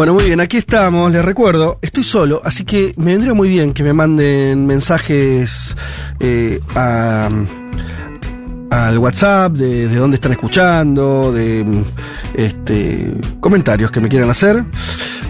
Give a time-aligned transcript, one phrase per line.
[0.00, 3.74] Bueno, muy bien, aquí estamos, les recuerdo, estoy solo, así que me vendría muy bien
[3.74, 5.76] que me manden mensajes
[6.20, 7.28] eh, a-
[8.70, 11.84] al WhatsApp de, de dónde están escuchando, de
[12.32, 14.64] este, comentarios que me quieran hacer.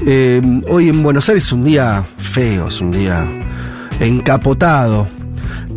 [0.07, 3.29] Eh, hoy en Buenos Aires es un día feo, es un día
[3.99, 5.09] encapotado.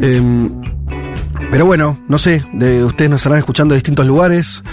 [0.01, 0.51] Em,
[1.49, 4.63] pero bueno, no sé, de, ustedes nos estarán escuchando de distintos lugares,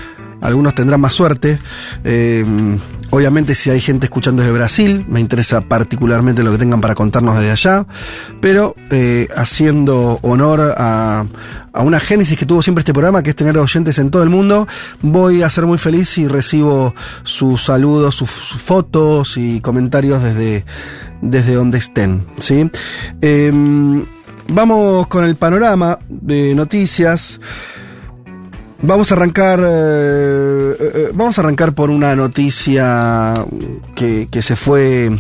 [0.41, 1.59] algunos tendrán más suerte.
[2.05, 2.45] Eh,
[3.11, 7.37] obviamente si hay gente escuchando desde Brasil, me interesa particularmente lo que tengan para contarnos
[7.37, 7.87] desde allá,
[8.41, 11.25] pero eh, haciendo honor a,
[11.73, 14.31] a una génesis que tuvo siempre este programa, que es tener oyentes en todo el
[14.31, 14.67] mundo,
[15.03, 20.65] voy a ser muy feliz si recibo sus saludos, sus, fotos y comentarios desde,
[21.21, 22.27] desde donde estén.
[22.39, 22.71] ¿sí?
[23.21, 24.05] Em,
[24.53, 27.41] Vamos con el panorama de noticias.
[28.83, 29.61] Vamos a arrancar.
[29.63, 33.35] eh, eh, vamos a arrancar por una noticia
[33.95, 35.11] que, que se fue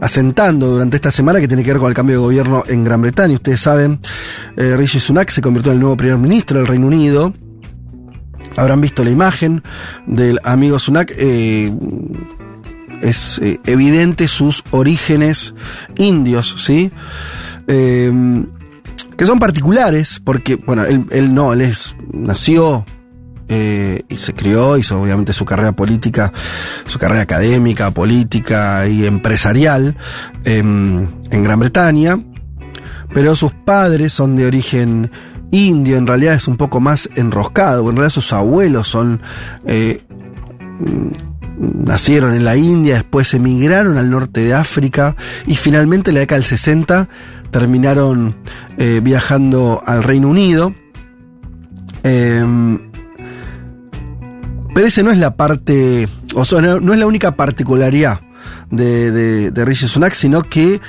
[0.00, 3.00] asentando durante esta semana que tiene que ver con el cambio de gobierno en Gran
[3.00, 3.34] Bretaña.
[3.34, 4.00] Ustedes saben,
[4.56, 7.32] eh, Rishi Sunak se convirtió en el nuevo primer ministro del Reino Unido.
[8.56, 9.62] Habrán visto la imagen
[10.06, 11.12] del amigo Sunak.
[11.16, 11.72] eh,
[13.00, 15.54] es eh, evidente sus orígenes
[15.96, 16.90] indios, ¿sí?
[17.66, 18.10] Eh,
[19.16, 21.74] que son particulares, porque, bueno, él, él no, él
[22.12, 22.84] nació
[23.48, 26.32] eh, y se crió, hizo obviamente su carrera política,
[26.86, 29.96] su carrera académica, política y empresarial
[30.44, 32.18] em, en Gran Bretaña,
[33.12, 35.10] pero sus padres son de origen
[35.50, 39.20] indio, en realidad es un poco más enroscado, en realidad sus abuelos son...
[39.66, 40.02] eh,
[41.58, 45.16] nacieron en la India, después emigraron al norte de África
[45.46, 47.08] y finalmente en la década del 60
[47.50, 48.36] terminaron
[48.78, 50.74] eh, viajando al Reino Unido.
[52.02, 52.44] Eh,
[54.74, 58.20] pero ese no es la parte, o sea, no, es la única particularidad
[58.72, 60.80] de, de, de Sunak, sino que,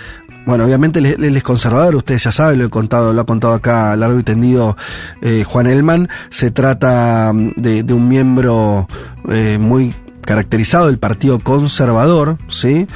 [0.47, 3.95] bueno, obviamente él, es conservador, ustedes ya saben, lo he contado, lo ha contado acá
[3.95, 4.75] largo y tendido
[5.21, 6.09] eh, Juan Elman.
[6.31, 8.87] Se trata mm, de, de un miembro
[9.29, 9.93] eh, muy
[10.25, 12.87] caracterizado del Partido Conservador, ¿sí?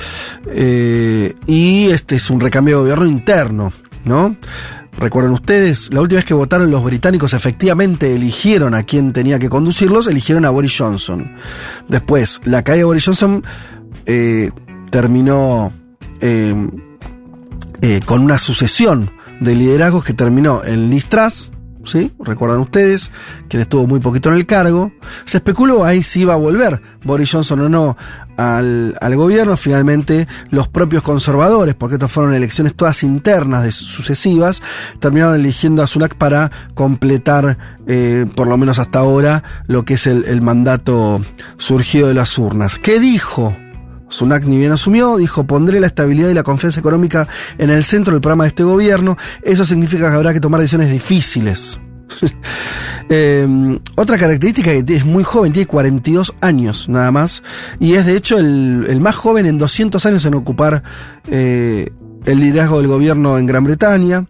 [0.47, 3.71] Eh, y este es un recambio de gobierno interno,
[4.03, 4.35] ¿no?
[4.97, 9.47] Recuerden ustedes, la última vez que votaron los británicos efectivamente eligieron a quien tenía que
[9.47, 11.35] conducirlos, eligieron a Boris Johnson.
[11.87, 13.43] Después, la caída de Boris Johnson
[14.05, 14.51] eh,
[14.89, 15.71] terminó
[16.19, 16.53] eh,
[18.05, 21.51] con una sucesión de liderazgos que terminó en Liz Truss,
[21.85, 22.11] ¿sí?
[22.19, 23.11] Recuerdan ustedes,
[23.47, 24.91] quien estuvo muy poquito en el cargo.
[25.25, 27.97] Se especuló ahí si iba a volver Boris Johnson o no
[28.37, 29.57] al, al gobierno.
[29.57, 34.61] Finalmente, los propios conservadores, porque estas fueron elecciones todas internas de sucesivas,
[34.99, 37.57] terminaron eligiendo a Sunak para completar,
[37.87, 41.21] eh, por lo menos hasta ahora, lo que es el, el mandato
[41.57, 42.77] surgido de las urnas.
[42.79, 43.55] ¿Qué dijo?
[44.09, 47.27] Sunak ni bien asumió, dijo, pondré la estabilidad y la confianza económica
[47.57, 49.17] en el centro del programa de este gobierno.
[49.41, 51.79] Eso significa que habrá que tomar decisiones difíciles.
[53.09, 57.43] eh, otra característica que es muy joven, tiene 42 años nada más,
[57.79, 60.83] y es de hecho el, el más joven en 200 años en ocupar
[61.27, 61.89] eh,
[62.25, 64.25] el liderazgo del gobierno en Gran Bretaña.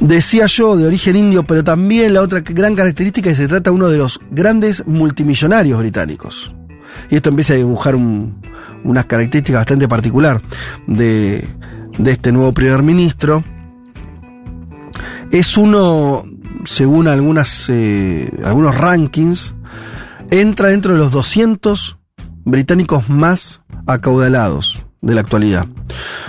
[0.00, 3.70] Decía yo, de origen indio, pero también la otra gran característica es que se trata
[3.70, 6.52] de uno de los grandes multimillonarios británicos.
[7.10, 8.40] Y esto empieza a dibujar un,
[8.84, 10.40] unas características bastante particular
[10.86, 11.48] de,
[11.98, 13.44] de este nuevo primer ministro.
[15.30, 16.24] Es uno,
[16.64, 19.54] según algunas, eh, algunos rankings,
[20.30, 21.98] entra dentro de los 200
[22.44, 25.66] británicos más acaudalados de la actualidad.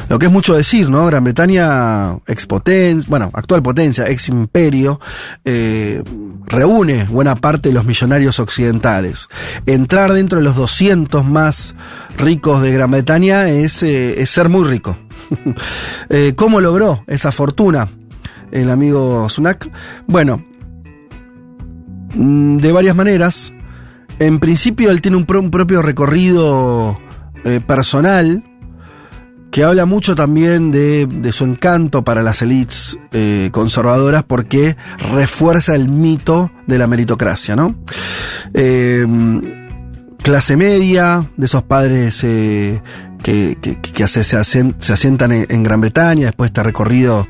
[0.09, 1.06] Lo que es mucho decir, ¿no?
[1.06, 4.99] Gran Bretaña, ex potencia, bueno, actual potencia, ex imperio,
[5.46, 6.03] eh,
[6.45, 9.28] reúne buena parte de los millonarios occidentales.
[9.66, 11.75] Entrar dentro de los 200 más
[12.17, 14.97] ricos de Gran Bretaña es, eh, ser muy rico.
[16.09, 17.87] eh, ¿Cómo logró esa fortuna
[18.51, 19.69] el amigo Sunak?
[20.07, 20.43] Bueno,
[22.16, 23.53] mm, de varias maneras.
[24.19, 26.99] En principio él tiene un propio recorrido
[27.43, 28.43] eh, personal
[29.53, 34.76] que habla mucho también de, de su encanto para las élites eh, conservadoras porque
[35.14, 37.76] refuerza el mito de la meritocracia, ¿no?
[38.55, 39.05] Eh,
[40.23, 42.82] clase media, de esos padres eh,
[43.22, 47.28] que, que, que se, se, asientan en, en, Gran Bretaña, después de este recorrido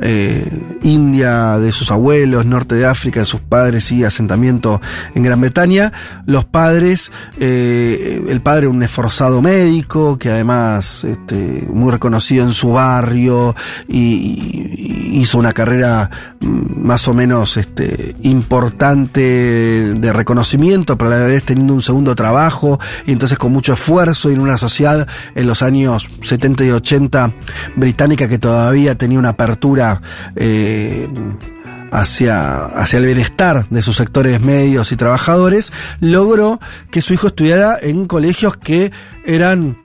[0.00, 0.46] eh,
[0.82, 4.80] India de sus abuelos, norte de África de sus padres y asentamiento
[5.14, 5.92] en Gran Bretaña.
[6.26, 12.72] Los padres, eh, el padre un esforzado médico que además este, muy reconocido en su
[12.72, 13.54] barrio
[13.88, 16.10] y, hizo una carrera
[16.40, 22.14] mm, más o menos este, importante de reconocimiento, pero a la vez teniendo un segundo
[22.14, 26.70] trabajo y entonces con mucho esfuerzo y en una sociedad en los años 70 y
[26.70, 27.32] 80
[27.76, 29.85] británica que todavía tenía una apertura
[30.36, 31.08] eh,
[31.90, 36.60] hacia, hacia el bienestar de sus sectores medios y trabajadores, logró
[36.90, 38.92] que su hijo estudiara en colegios que
[39.24, 39.78] eran,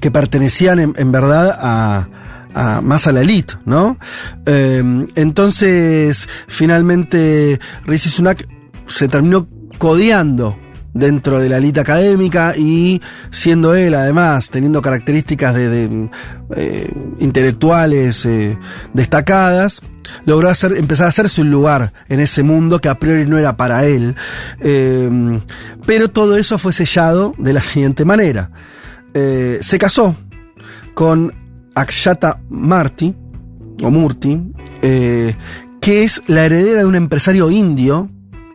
[0.00, 3.98] que pertenecían en, verdad a, más a la elite, ¿no?
[4.46, 4.82] Eh,
[5.14, 8.48] entonces, finalmente, Rishi Sunak
[8.86, 9.46] se terminó
[9.78, 10.58] codeando
[10.94, 13.00] dentro de la elite académica y
[13.30, 16.08] siendo él además teniendo características de,
[16.56, 18.58] eh, intelectuales eh,
[18.94, 19.82] destacadas
[20.24, 23.56] logró hacer, empezar a hacerse un lugar en ese mundo que a priori no era
[23.56, 24.16] para él
[24.60, 25.40] eh,
[25.86, 28.50] pero todo eso fue sellado de la siguiente manera.
[29.12, 30.14] Se casó
[30.94, 31.34] con
[31.74, 33.12] Akshata Marti
[33.82, 34.40] o Murti
[34.80, 38.08] que es la heredera de un empresario indio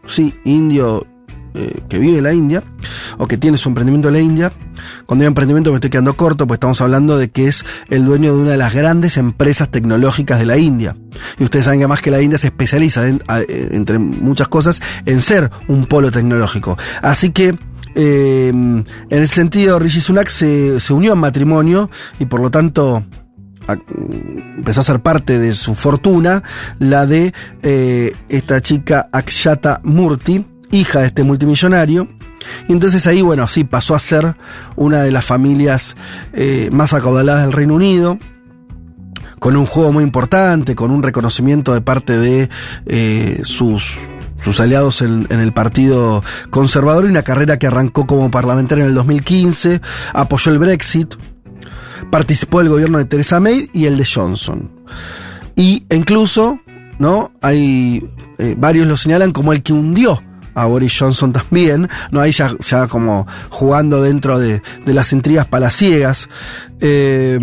[0.05, 1.05] sí, indio
[1.53, 2.63] eh, que vive en la India,
[3.17, 4.53] o que tiene su emprendimiento en la India.
[5.05, 8.35] Cuando digo emprendimiento me estoy quedando corto, pues estamos hablando de que es el dueño
[8.35, 10.95] de una de las grandes empresas tecnológicas de la India.
[11.37, 15.21] Y ustedes saben que además que la India se especializa, a, entre muchas cosas, en
[15.21, 16.77] ser un polo tecnológico.
[17.01, 17.57] Así que,
[17.95, 21.89] eh, en ese sentido, Rishi Sunak se, se unió en matrimonio
[22.19, 23.03] y por lo tanto
[23.67, 26.43] empezó a ser parte de su fortuna,
[26.79, 32.07] la de eh, esta chica Akshata Murti, hija de este multimillonario.
[32.67, 34.35] Y entonces ahí, bueno, sí, pasó a ser
[34.75, 35.95] una de las familias
[36.33, 38.17] eh, más acaudaladas del Reino Unido,
[39.39, 42.49] con un juego muy importante, con un reconocimiento de parte de
[42.85, 43.97] eh, sus,
[44.43, 48.95] sus aliados en, el Partido Conservador y una carrera que arrancó como parlamentario en el
[48.95, 49.81] 2015,
[50.13, 51.15] apoyó el Brexit,
[52.09, 54.71] participó del gobierno de Theresa May y el de Johnson.
[55.55, 56.59] Y incluso,
[56.97, 57.31] ¿no?
[57.41, 58.09] Hay
[58.39, 60.21] eh, varios lo señalan como el que hundió
[60.53, 62.21] a Boris Johnson también, ¿no?
[62.21, 66.29] Ahí ya, ya como jugando dentro de, de las intrigas palaciegas.
[66.79, 67.39] Eh,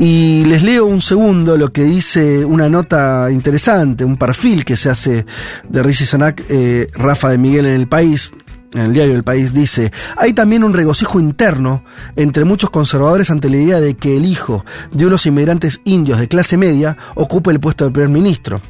[0.00, 4.88] y les leo un segundo lo que dice una nota interesante, un perfil que se
[4.88, 5.26] hace
[5.68, 8.32] de Rishi Sunak, eh, Rafa de Miguel en el país,
[8.72, 11.82] en el diario El País dice, hay también un regocijo interno
[12.16, 16.28] entre muchos conservadores ante la idea de que el hijo de unos inmigrantes indios de
[16.28, 18.60] clase media ocupe el puesto de primer ministro.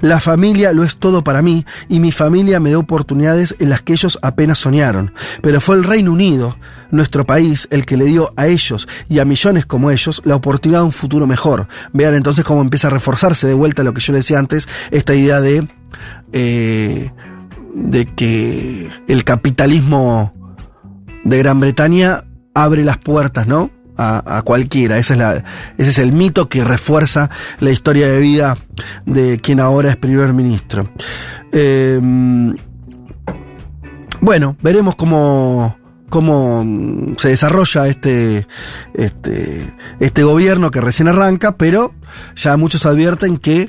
[0.00, 3.82] La familia lo es todo para mí y mi familia me da oportunidades en las
[3.82, 5.12] que ellos apenas soñaron.
[5.42, 6.56] Pero fue el Reino Unido,
[6.90, 10.80] nuestro país, el que le dio a ellos y a millones como ellos la oportunidad
[10.80, 11.68] de un futuro mejor.
[11.92, 15.14] Vean entonces cómo empieza a reforzarse de vuelta lo que yo les decía antes, esta
[15.14, 15.68] idea de...
[16.32, 17.10] Eh,
[17.84, 20.32] de que el capitalismo
[21.24, 23.70] de Gran Bretaña abre las puertas, ¿no?
[24.00, 24.96] A, cualquiera.
[24.98, 25.44] Esa es la,
[25.76, 28.56] ese es el mito que refuerza la historia de vida
[29.06, 30.88] de quien ahora es primer ministro.
[31.50, 32.00] Eh,
[34.20, 35.76] bueno, veremos cómo,
[36.08, 36.64] cómo
[37.16, 38.46] se desarrolla este,
[38.94, 41.92] este, este gobierno que recién arranca, pero
[42.36, 43.68] ya muchos advierten que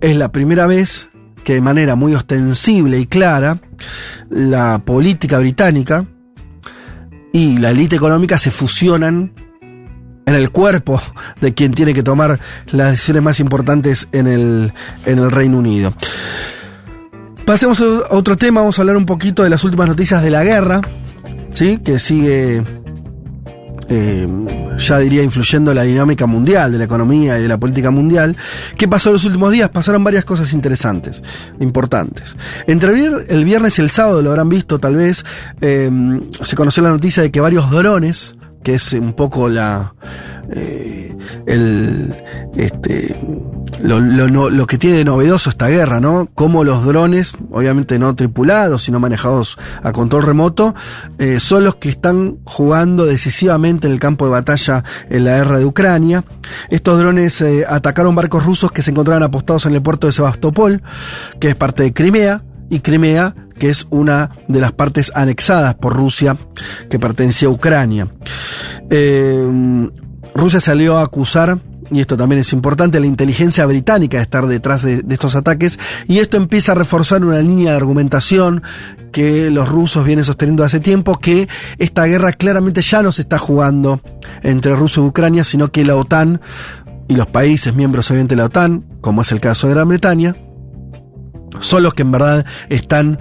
[0.00, 1.10] es la primera vez
[1.48, 3.58] que de manera muy ostensible y clara
[4.28, 6.04] la política británica
[7.32, 9.32] y la élite económica se fusionan
[10.26, 11.00] en el cuerpo
[11.40, 14.74] de quien tiene que tomar las decisiones más importantes en el,
[15.06, 15.94] en el Reino Unido.
[17.46, 20.44] Pasemos a otro tema, vamos a hablar un poquito de las últimas noticias de la
[20.44, 20.82] guerra,
[21.54, 21.78] ¿sí?
[21.78, 22.62] que sigue
[23.88, 24.26] eh,
[24.78, 28.36] ya diría influyendo la dinámica mundial, de la economía y de la política mundial.
[28.76, 29.68] ¿Qué pasó en los últimos días?
[29.70, 31.22] Pasaron varias cosas interesantes,
[31.60, 32.36] importantes.
[32.66, 35.24] Entre el viernes y el sábado, lo habrán visto tal vez,
[35.60, 35.90] eh,
[36.42, 39.94] se conoció la noticia de que varios drones, que es un poco la...
[40.50, 41.14] Eh,
[41.46, 42.14] el,
[42.56, 43.14] este,
[43.82, 46.28] lo, lo, lo, que tiene de novedoso esta guerra, ¿no?
[46.34, 50.74] Cómo los drones, obviamente no tripulados, sino manejados a control remoto,
[51.18, 55.58] eh, son los que están jugando decisivamente en el campo de batalla en la guerra
[55.58, 56.24] de Ucrania.
[56.70, 60.82] Estos drones eh, atacaron barcos rusos que se encontraban apostados en el puerto de Sebastopol,
[61.40, 65.94] que es parte de Crimea, y Crimea, que es una de las partes anexadas por
[65.94, 66.36] Rusia
[66.90, 68.08] que pertenecía a Ucrania.
[68.90, 69.88] Eh,
[70.34, 71.58] Rusia salió a acusar
[71.90, 75.78] y esto también es importante, la inteligencia británica de estar detrás de, de, estos ataques,
[76.06, 78.62] y esto empieza a reforzar una línea de argumentación
[79.10, 81.48] que los rusos vienen sosteniendo hace tiempo, que
[81.78, 84.00] esta guerra claramente ya no se está jugando
[84.42, 86.40] entre Rusia y Ucrania, sino que la OTAN
[87.08, 90.34] y los países miembros obviamente de la OTAN, como es el caso de Gran Bretaña,
[91.60, 93.18] son los que en verdad están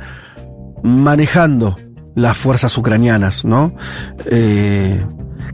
[0.83, 1.75] manejando
[2.15, 3.75] las fuerzas ucranianas, ¿no?
[4.25, 5.05] Eh,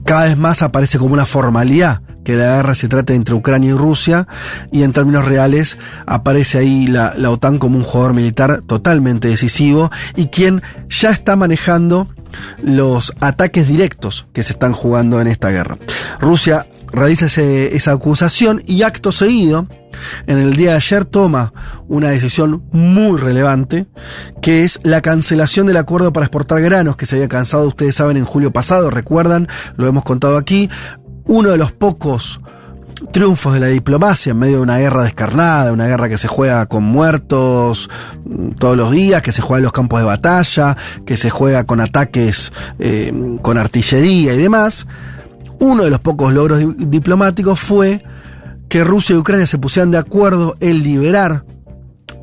[0.06, 3.74] cada vez más aparece como una formalidad que la guerra se trate entre Ucrania y
[3.74, 4.28] Rusia,
[4.72, 9.92] y en términos reales aparece ahí la, la, OTAN como un jugador militar totalmente decisivo
[10.16, 12.08] y quien ya está manejando
[12.62, 15.78] los ataques directos que se están jugando en esta guerra.
[16.20, 19.68] Rusia realiza ese, esa acusación y acto seguido,
[20.28, 21.54] en el día de ayer toma
[21.88, 23.88] una decisión muy relevante,
[24.42, 28.18] que es la cancelación del acuerdo para exportar granos que se había cansado, ustedes saben,
[28.18, 30.70] en julio pasado, recuerdan, lo hemos contado aquí,
[31.26, 32.40] uno de los pocos
[33.12, 36.66] triunfos de la diplomacia en medio de una guerra descarnada, una guerra que se juega
[36.68, 37.90] con muertos
[38.60, 41.82] todos los días, que se juega en los campos de batalla, que se juega con
[41.82, 44.88] ataques eh, con artillería y demás.
[45.60, 48.04] Uno de los pocos logros di diplomáticos fue
[48.70, 51.46] que Rusia y Ucrania se pusieran de acuerdo en liberar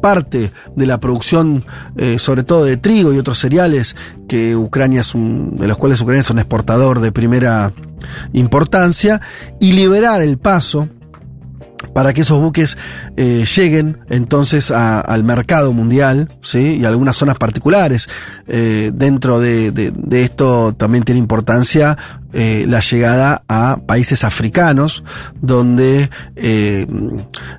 [0.00, 1.64] parte de la producción,
[1.96, 3.96] eh, sobre todo de trigo y otros cereales,
[4.28, 7.72] que Ucrania es un, de los cuales Ucrania es un exportador de primera
[8.32, 9.20] importancia,
[9.60, 10.88] y liberar el paso
[11.92, 12.76] para que esos buques
[13.16, 16.78] eh, lleguen entonces a, al mercado mundial, ¿sí?
[16.80, 18.08] Y algunas zonas particulares.
[18.46, 21.96] Eh, dentro de, de, de, esto también tiene importancia
[22.32, 25.02] eh, la llegada a países africanos,
[25.40, 26.86] donde eh,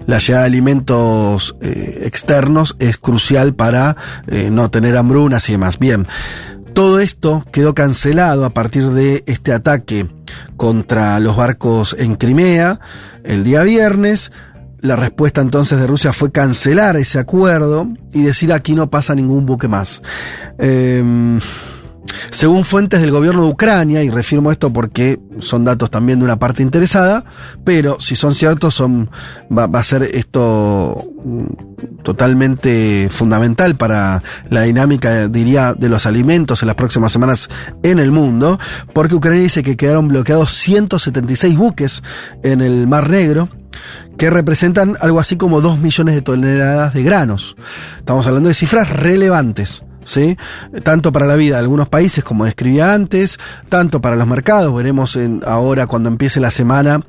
[0.07, 3.97] la llegada de alimentos eh, externos es crucial para
[4.27, 5.77] no tener hambrunas y demás.
[5.77, 6.07] Bien.
[6.73, 10.07] Todo esto quedó cancelado a partir de este ataque
[10.55, 12.79] contra los barcos en Crimea
[13.23, 14.31] el día viernes.
[14.79, 19.45] La respuesta entonces de Rusia fue cancelar ese acuerdo y decir aquí no pasa ningún
[19.45, 20.01] buque más.
[20.57, 21.39] Eh,
[22.29, 26.37] según fuentes del gobierno de Ucrania, y refirmo esto porque son datos también de una
[26.37, 27.23] parte interesada,
[27.63, 29.09] pero si son ciertos, son,
[29.55, 31.03] va, a ser esto
[32.03, 37.49] totalmente fundamental para la dinámica, diría, de los alimentos en las próximas semanas
[37.83, 38.59] en el mundo,
[38.93, 42.03] porque Ucrania dice que quedaron bloqueados 176 buques
[42.43, 43.49] en el Mar Negro,
[44.17, 47.55] que representan algo así como 2 millones de toneladas de granos.
[47.97, 49.83] Estamos hablando de cifras relevantes.
[50.03, 50.37] ¿Sí?
[50.83, 53.39] Tanto para la vida de algunos países, como describía antes,
[53.69, 54.75] tanto para los mercados.
[54.75, 57.01] Veremos en, ahora cuando empiece la semana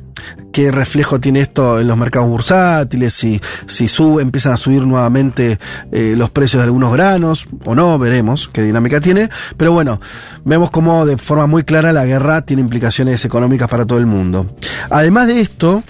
[0.53, 5.59] qué reflejo tiene esto en los mercados bursátiles, si, si sube, empiezan a subir nuevamente
[5.91, 9.31] eh, los precios de algunos granos o no, veremos qué dinámica tiene.
[9.57, 10.01] Pero bueno,
[10.45, 14.55] vemos como de forma muy clara la guerra tiene implicaciones económicas para todo el mundo.
[14.91, 15.83] Además de esto,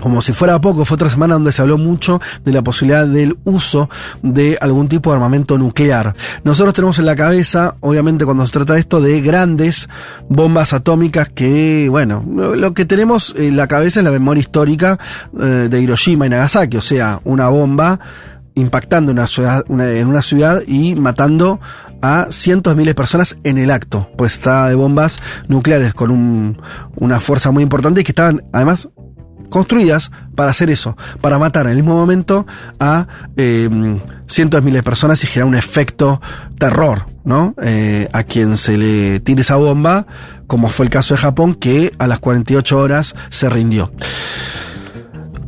[0.00, 3.38] como si fuera poco, fue otra semana donde se habló mucho de la posibilidad del
[3.44, 3.88] uso
[4.22, 6.14] de algún tipo de armamento nuclear.
[6.44, 9.88] Nosotros tenemos en la cabeza, obviamente cuando se trata de esto, de grandes
[10.28, 14.98] bombas atómicas que, bueno, lo que tenemos en la cabeza es la memoria histórica
[15.38, 18.00] eh, de Hiroshima y Nagasaki, o sea, una bomba
[18.54, 21.60] impactando una ciudad, una, en una ciudad y matando
[22.02, 26.10] a cientos de miles de personas en el acto, pues está de bombas nucleares con
[26.10, 26.60] un,
[26.96, 28.88] una fuerza muy importante y que estaban además
[29.48, 32.46] construidas para hacer eso, para matar en el mismo momento
[32.78, 33.68] a eh,
[34.26, 36.20] cientos de miles de personas y generar un efecto
[36.58, 37.54] terror, ¿no?
[37.62, 40.06] Eh, a quien se le tire esa bomba,
[40.46, 43.92] como fue el caso de Japón, que a las 48 horas se rindió.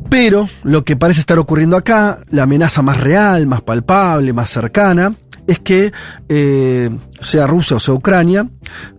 [0.08, 5.14] Pero lo que parece estar ocurriendo acá, la amenaza más real, más palpable, más cercana,
[5.46, 5.92] es que
[6.28, 6.90] eh,
[7.20, 8.48] sea Rusia o sea Ucrania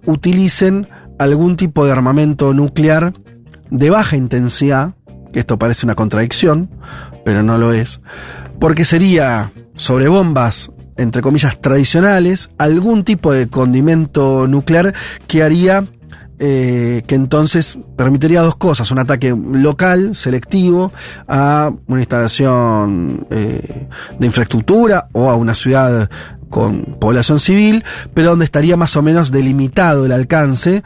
[0.05, 0.87] utilicen
[1.19, 3.13] algún tipo de armamento nuclear
[3.71, 4.93] de baja intensidad,
[5.33, 6.69] que esto parece una contradicción,
[7.25, 8.01] pero no lo es,
[8.59, 14.93] porque sería sobre bombas, entre comillas, tradicionales, algún tipo de condimento nuclear
[15.27, 15.85] que haría
[16.43, 20.91] eh, que entonces permitiría dos cosas, un ataque local, selectivo,
[21.27, 23.87] a una instalación eh,
[24.17, 26.09] de infraestructura o a una ciudad
[26.49, 27.83] con población civil,
[28.15, 30.83] pero donde estaría más o menos delimitado el alcance,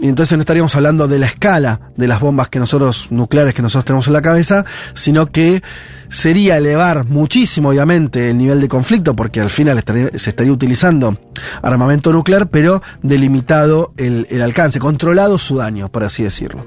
[0.00, 3.62] y entonces no estaríamos hablando de la escala de las bombas que nosotros, nucleares que
[3.62, 4.64] nosotros tenemos en la cabeza,
[4.94, 5.62] sino que
[6.08, 9.82] sería elevar muchísimo, obviamente, el nivel de conflicto, porque al final
[10.14, 11.18] se estaría utilizando
[11.62, 16.64] armamento nuclear, pero delimitado el, alcance, controlado su daño, por así decirlo.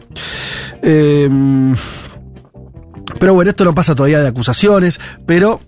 [0.81, 1.29] Eh,
[3.19, 5.59] pero bueno, esto no pasa todavía de acusaciones, pero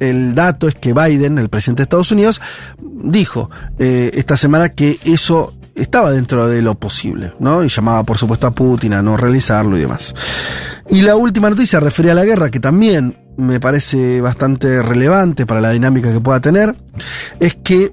[0.00, 2.40] el dato es que Biden, el presidente de Estados Unidos,
[2.80, 7.64] dijo eh, esta semana que eso estaba dentro de lo posible, ¿no?
[7.64, 10.14] Y llamaba, por supuesto, a Putin a no realizarlo y demás.
[10.90, 15.60] Y la última noticia refería a la guerra, que también me parece bastante relevante para
[15.60, 16.74] la dinámica que pueda tener,
[17.40, 17.92] es que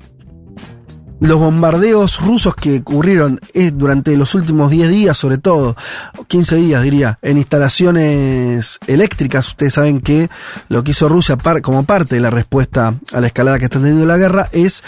[1.20, 5.76] los bombardeos rusos que ocurrieron eh, durante los últimos 10 días, sobre todo,
[6.28, 10.30] 15 días diría, en instalaciones eléctricas, ustedes saben que
[10.68, 14.06] lo que hizo Rusia como parte de la respuesta a la escalada que está teniendo
[14.06, 14.84] la guerra es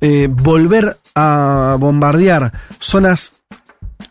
[0.00, 3.34] eh, volver a bombardear zonas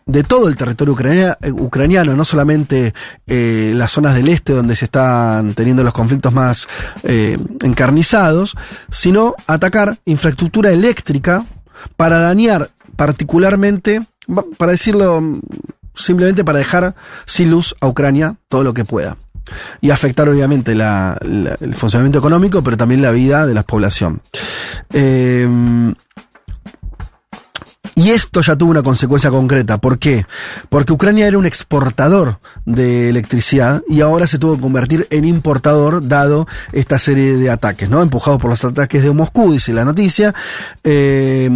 [0.06, 0.96] de todo el territorio
[1.40, 2.94] eh, ucraniano, no solamente
[3.26, 6.68] eh, las zonas del este donde se están teniendo los conflictos más
[7.02, 8.56] eh, encarnizados,
[8.90, 11.44] sino atacar infraestructura eléctrica
[11.96, 14.02] para dañar particularmente,
[14.56, 15.40] para decirlo
[15.94, 16.94] simplemente para dejar
[17.24, 19.16] sin luz a Ucrania todo lo que pueda.
[19.82, 24.22] Y afectar obviamente el funcionamiento económico, pero también la vida de la población.
[27.96, 29.78] Y esto ya tuvo una consecuencia concreta.
[29.78, 30.26] ¿Por qué?
[30.68, 36.06] Porque Ucrania era un exportador de electricidad y ahora se tuvo que convertir en importador
[36.06, 38.02] dado esta serie de ataques, ¿no?
[38.02, 40.34] Empujados por los ataques de Moscú, dice la noticia.
[40.82, 41.48] Eh,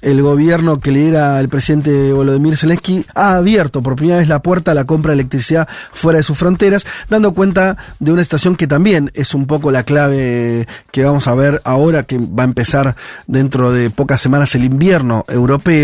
[0.00, 4.70] el gobierno que lidera el presidente Volodymyr Zelensky ha abierto por primera vez la puerta
[4.70, 8.66] a la compra de electricidad fuera de sus fronteras, dando cuenta de una situación que
[8.66, 12.96] también es un poco la clave que vamos a ver ahora que va a empezar
[13.26, 15.81] dentro de pocas semanas el invierno europeo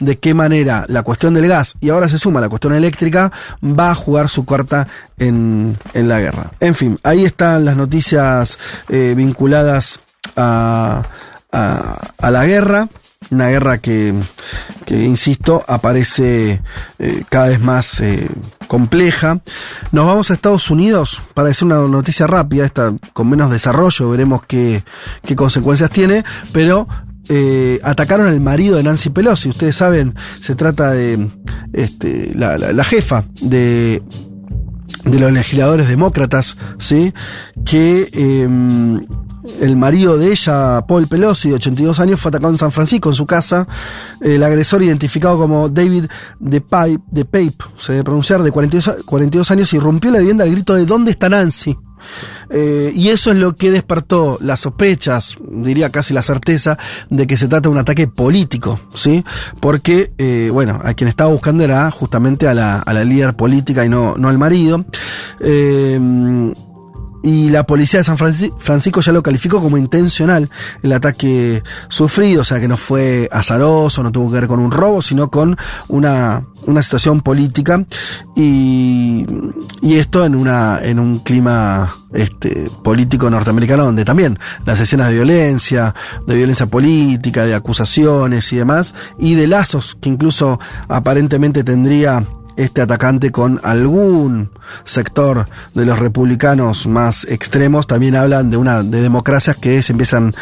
[0.00, 3.90] de qué manera la cuestión del gas y ahora se suma la cuestión eléctrica va
[3.90, 4.86] a jugar su carta
[5.18, 6.50] en, la guerra.
[6.60, 10.00] En fin, ahí están las noticias eh, vinculadas
[10.36, 11.02] a,
[11.50, 12.88] a, la guerra
[13.30, 14.14] una guerra que,
[14.86, 16.62] que insisto, aparece
[16.98, 18.28] eh, cada vez más eh,
[18.68, 19.40] compleja.
[19.92, 24.42] Nos vamos a Estados Unidos para decir una noticia rápida, esta con menos desarrollo, veremos
[24.46, 24.82] qué,
[25.24, 26.88] qué consecuencias tiene, pero
[27.28, 29.48] eh, atacaron al marido de Nancy Pelosi.
[29.48, 31.28] Ustedes saben, se trata de
[31.72, 34.02] este, la, jefa de,
[35.04, 37.12] de los legisladores demócratas, ¿sí?
[37.64, 39.06] Que em,
[39.60, 43.14] el marido de ella, Paul Pelosi, de 82 años, fue atacado en San Francisco, en
[43.14, 43.66] su casa.
[44.20, 46.06] El agresor, identificado como David
[46.38, 50.50] de Pape, de Pape se debe pronunciar, de 42, 42 años, irrumpió la vivienda al
[50.50, 51.76] grito de ¿Dónde está Nancy?
[52.50, 56.78] Eh, y eso es lo que despertó las sospechas, diría casi la certeza,
[57.10, 59.24] de que se trata de un ataque político, ¿sí?
[59.60, 63.84] Porque, eh, bueno, a quien estaba buscando era justamente a la, a la líder política
[63.84, 64.84] y no, no al marido.
[65.40, 66.54] Eh,
[67.22, 70.50] y la policía de San Francisco ya lo calificó como intencional
[70.82, 74.70] el ataque sufrido, o sea que no fue azaroso, no tuvo que ver con un
[74.70, 75.56] robo, sino con
[75.88, 77.84] una, una situación política
[78.36, 79.26] y,
[79.82, 85.14] y esto en una en un clima este político norteamericano donde también las escenas de
[85.14, 85.94] violencia,
[86.26, 92.24] de violencia política, de acusaciones y demás y de lazos que incluso aparentemente tendría
[92.58, 94.50] este atacante con algún
[94.84, 100.34] sector de los republicanos más extremos también hablan de una de democracias que se empiezan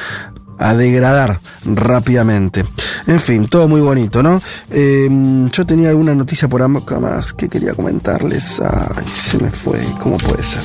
[0.59, 2.65] a degradar rápidamente.
[3.07, 4.41] En fin, todo muy bonito, ¿no?
[4.71, 8.61] Em, yo tenía alguna noticia por acá más que quería comentarles.
[8.61, 9.79] Ay, se me fue.
[10.01, 10.63] ¿Cómo puede ser?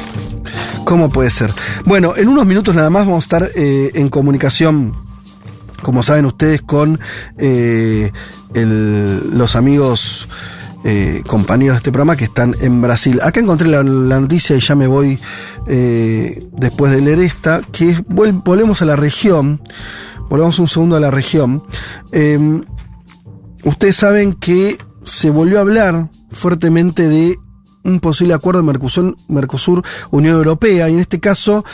[0.86, 1.54] ¿Cómo puede ser?
[1.86, 4.96] Bueno, en unos minutos nada más vamos a estar eh, en comunicación,
[5.82, 7.00] como saben ustedes, con
[7.38, 8.12] eh,
[8.54, 10.30] los amigos
[10.84, 13.20] eh, compañeros de este programa que están en Brasil.
[13.22, 15.20] Acá encontré la, noticia y ya me voy
[15.68, 19.62] eh, después de leer esta, que volvemos a la región,
[20.30, 21.64] volvemos un segundo a la región.
[22.12, 22.64] Em,
[23.64, 27.38] ustedes saben que se volvió a hablar fuertemente de
[27.84, 31.66] un posible acuerdo de Mercosur, Unión Europea y en este caso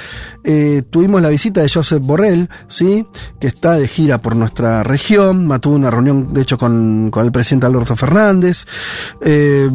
[0.43, 3.05] eh, tuvimos la visita de Josep Borrell, ¿sí?
[3.39, 7.31] que está de gira por nuestra región, mantuvo una reunión de hecho con, con el
[7.31, 8.65] presidente Alberto Fernández,
[9.21, 9.69] eh,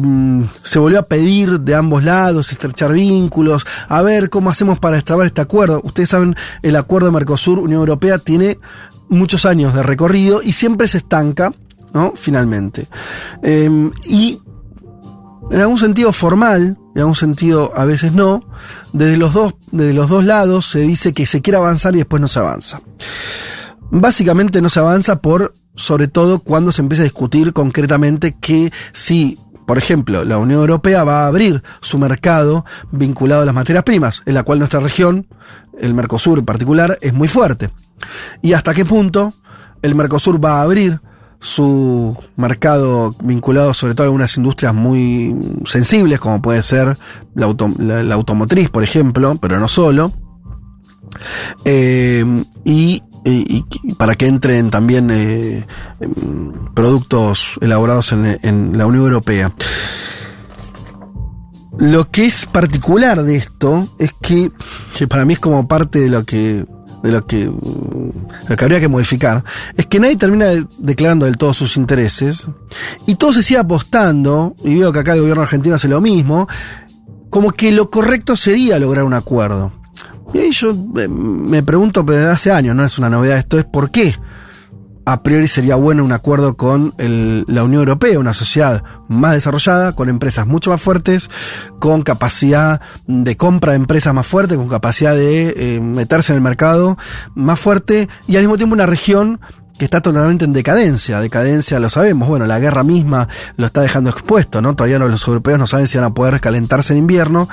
[0.63, 5.27] se volvió a pedir de ambos lados estrechar vínculos, a ver cómo hacemos para extrabar
[5.27, 5.81] este acuerdo.
[5.83, 8.57] Ustedes saben, el acuerdo de Mercosur Unión Europea tiene
[9.09, 11.53] muchos años de recorrido y siempre se estanca,
[11.93, 12.13] ¿no?
[12.15, 12.87] Finalmente.
[13.41, 14.39] Eh, y
[15.51, 18.43] en algún sentido formal, en algún sentido a veces no,
[18.91, 22.21] desde los dos, desde los dos lados se dice que se quiere avanzar y después
[22.21, 22.81] no se avanza.
[23.91, 29.37] Básicamente no se avanza por, sobre todo cuando se empieza a discutir concretamente que si
[29.65, 34.21] por ejemplo, la Unión Europea va a abrir su mercado vinculado a las materias primas,
[34.25, 35.27] en la cual nuestra región,
[35.79, 37.69] el Mercosur en particular, es muy fuerte.
[38.41, 39.33] Y hasta qué punto
[39.81, 40.99] el Mercosur va a abrir
[41.43, 46.97] su mercado vinculado sobre todo a algunas industrias muy sensibles, como puede ser
[47.35, 47.45] la,
[48.15, 50.13] automotriz, por ejemplo, pero no solo.
[51.65, 52.25] Eh,
[52.63, 53.03] y
[53.97, 55.65] para que entren también eh,
[55.99, 59.53] em, productos elaborados en, en, la Unión Europea.
[61.77, 64.49] Lo que es particular de esto es que,
[64.95, 66.65] que para mí es como parte de lo que
[67.03, 69.43] de lo que, lo que habría que modificar,
[69.75, 70.47] es que nadie termina
[70.79, 72.47] declarando del todo sus intereses
[73.05, 76.47] y todo se sigue apostando, y veo que acá el gobierno argentino hace lo mismo,
[77.29, 79.73] como que lo correcto sería lograr un acuerdo.
[80.33, 83.65] Y ahí yo eh, me pregunto, desde hace años, no es una novedad esto, es
[83.65, 84.15] por qué
[85.05, 90.09] a priori sería bueno un acuerdo con la Unión Europea, una sociedad más desarrollada, con
[90.09, 91.29] empresas mucho más fuertes,
[91.79, 96.41] con capacidad de compra de empresas más fuerte, con capacidad de eh, meterse en el
[96.41, 96.97] mercado
[97.35, 99.39] más fuerte y al mismo tiempo una región
[99.77, 101.19] que está totalmente en decadencia.
[101.19, 102.27] Decadencia lo sabemos.
[102.27, 104.75] Bueno, la guerra misma lo está dejando expuesto, ¿no?
[104.75, 107.49] Todavía no, los europeos no saben si van a poder calentarse en invierno.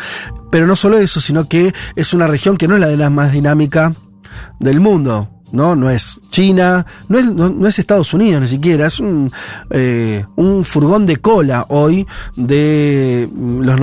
[0.50, 3.10] Pero no solo eso, sino que es una región que no es la de la
[3.10, 3.94] más dinámica
[4.58, 5.39] del mundo.
[5.52, 5.76] ¿No?
[5.76, 9.32] No es China, no es, Estados Unidos ni siquiera, es un,
[9.70, 10.24] eh,
[10.64, 13.80] furgón de cola hoy de los,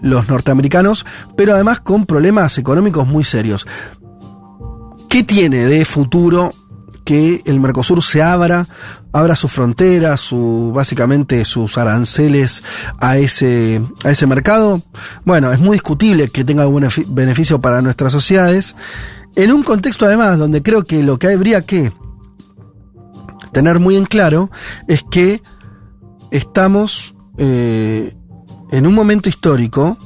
[0.00, 3.66] los norteamericanos, pero además con problemas económicos muy serios.
[5.08, 6.52] ¿Qué tiene de futuro
[7.04, 8.66] que el Mercosur se abra,
[9.12, 12.62] abra sus fronteras, su, básicamente sus aranceles
[12.98, 14.82] a ese, a ese mercado.
[15.24, 18.76] Bueno, es muy discutible que tenga algún beneficio para nuestras sociedades.
[19.36, 21.92] En un contexto además donde creo que lo que habría que
[23.52, 24.50] tener muy en claro
[24.86, 25.42] es que
[26.30, 28.14] estamos eh,
[28.70, 29.98] en un momento histórico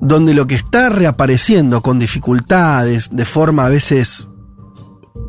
[0.00, 4.28] donde lo que está reapareciendo con dificultades, de forma a veces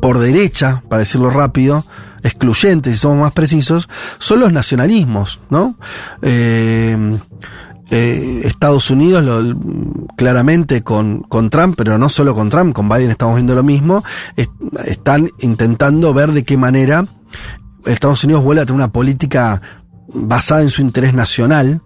[0.02, 1.86] por derecha, para decirlo rápido,
[2.22, 5.76] excluyentes, si somos más precisos, son los nacionalismos, ¿no?
[6.20, 7.18] Eh,
[7.90, 9.56] eh, Estados Unidos,
[10.16, 14.02] claramente con, con Trump, pero no solo con Trump, con Biden estamos viendo lo mismo,
[14.84, 17.04] están intentando ver de qué manera
[17.84, 19.62] Estados Unidos vuelve a tener una política
[20.08, 21.80] basada en su interés nacional.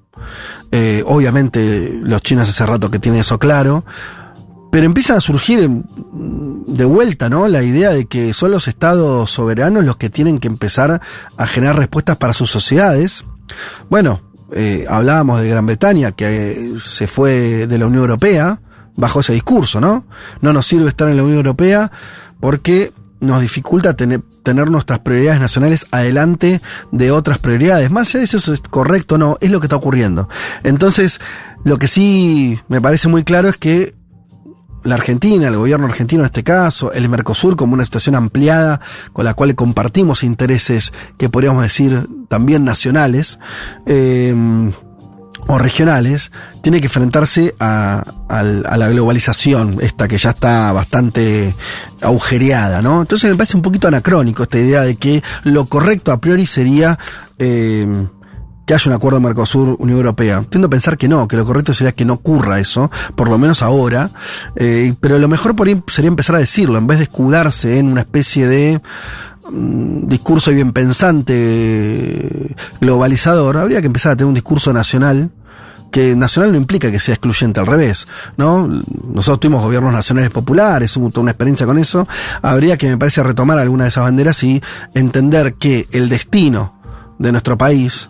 [0.73, 3.85] Eh, obviamente los chinos hace rato que tienen eso claro,
[4.71, 7.49] pero empiezan a surgir de vuelta, ¿no?
[7.49, 11.01] La idea de que son los estados soberanos los que tienen que empezar
[11.37, 13.25] a generar respuestas para sus sociedades.
[13.89, 14.21] Bueno,
[14.53, 18.61] eh, hablábamos de Gran Bretaña, que se fue de la Unión Europea,
[18.97, 20.05] bajo ese discurso, ¿no?
[20.41, 21.91] No nos sirve estar en la Unión Europea
[22.41, 26.61] porque nos dificulta tener, tener nuestras prioridades nacionales adelante
[26.91, 27.91] de otras prioridades.
[27.91, 30.29] Más allá de eso es correcto no, es lo que está ocurriendo.
[30.65, 31.21] Entonces,
[31.65, 33.95] lo que sí me parece muy claro es que
[34.85, 38.81] la Argentina, el gobierno argentino en este caso, el Mercosur como una situación ampliada
[39.13, 43.39] con la cual compartimos intereses que podríamos decir también nacionales
[43.87, 44.35] eh,
[45.47, 46.31] o regionales,
[46.63, 51.55] tiene que enfrentarse a, la globalización, esta que ya está bastante
[52.01, 53.01] agujereada, ¿no?
[53.01, 56.99] Entonces me parece un poquito anacrónico esta idea de que lo correcto a priori sería...
[57.39, 57.87] Eh,
[58.71, 60.45] que haya un acuerdo Mercosur-Unión Europea.
[60.49, 63.37] Tiendo a pensar que no, que lo correcto sería que no ocurra eso, por lo
[63.37, 64.13] menos ahora,
[64.55, 68.03] eh, pero lo mejor por sería empezar a decirlo, en vez de escudarse en una
[68.03, 68.81] especie de
[69.51, 75.33] mm, discurso bien pensante globalizador, habría que empezar a tener un discurso nacional
[75.91, 78.07] que nacional no implica que sea excluyente, al revés,
[78.37, 78.69] ¿no?
[78.69, 82.07] Nosotros tuvimos gobiernos nacionales populares, hubo toda una experiencia con eso,
[82.41, 84.63] habría que, me parece, retomar alguna de esas banderas y
[84.95, 86.79] entender que el destino
[87.19, 88.09] de nuestro país,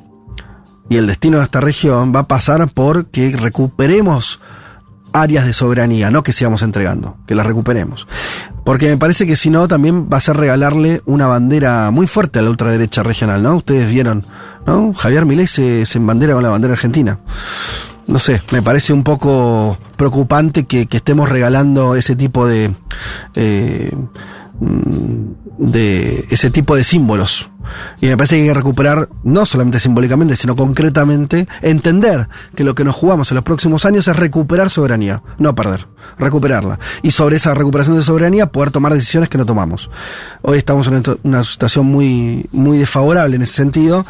[0.91, 4.41] y el destino de esta región va a pasar por que recuperemos
[5.13, 8.09] áreas de soberanía, no que sigamos entregando, que las recuperemos.
[8.65, 12.41] Porque me parece que si no, también va a ser regalarle una bandera muy fuerte
[12.41, 13.55] a la ultraderecha regional, ¿no?
[13.55, 14.27] Ustedes vieron,
[14.67, 14.93] ¿no?
[14.93, 17.21] Javier Milei se, se bandera con la bandera argentina.
[18.09, 22.75] No sé, me parece un poco preocupante que, estemos regalando ese tipo de,
[23.37, 23.95] eh,
[25.59, 27.49] de ese tipo de símbolos
[28.01, 32.75] y me parece que hay que recuperar, no solamente simbólicamente, sino concretamente, entender que lo
[32.75, 35.87] que nos jugamos en los próximos años es recuperar soberanía, no perder,
[36.19, 36.79] recuperarla.
[37.03, 39.91] Y sobre esa recuperación de soberanía poder tomar decisiones que no tomamos.
[40.43, 44.07] Hoy estamos en una situación muy, muy desfavorable en ese sentido,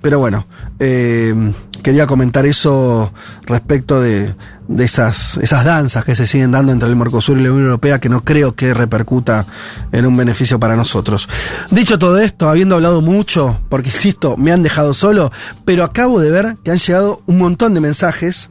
[0.00, 0.46] pero bueno,
[0.78, 1.34] eh,
[1.82, 3.12] quería comentar eso
[3.46, 4.34] respecto de,
[4.68, 7.98] de esas, esas danzas que se siguen dando entre el Mercosur y la Unión Europea
[7.98, 9.46] que no creo que repercuta
[9.90, 11.28] en un beneficio para nosotros.
[11.70, 15.32] Dicho todo esto, habiendo hablado mucho, porque insisto, me han dejado solo,
[15.64, 18.48] pero acabo de ver que han llegado un montón de mensajes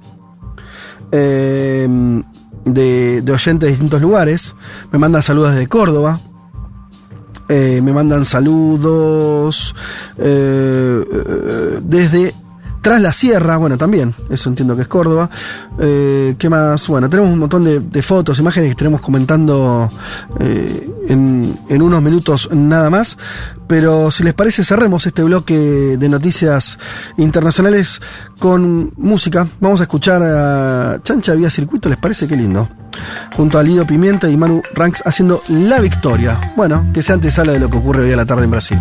[1.11, 1.87] eh,
[2.65, 4.55] de, de oyentes de distintos lugares.
[4.91, 6.19] Me mandan saludos desde Córdoba,
[7.49, 9.75] eh, me mandan saludos
[10.17, 11.03] eh,
[11.83, 12.33] desde
[12.81, 15.29] Tras la Sierra, bueno, también, eso entiendo que es Córdoba.
[15.79, 16.87] Eh, ¿Qué más?
[16.87, 19.89] Bueno, tenemos un montón de, fotos, imágenes que estaremos comentando
[20.39, 23.17] eh, en, en, unos minutos nada más.
[23.67, 26.79] Pero si les parece, cerremos este bloque de noticias
[27.17, 28.01] internacionales
[28.39, 29.47] con música.
[29.59, 32.27] Vamos a escuchar a Chancha Vía Circuito, ¿les parece?
[32.27, 32.69] Qué lindo.
[33.35, 36.53] Junto a Lido Pimienta y Manu Ranks haciendo La Victoria.
[36.55, 38.79] Bueno, que sea antesala de lo que ocurre hoy a la tarde en Brasil.